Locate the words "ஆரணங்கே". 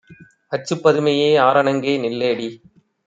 1.39-1.93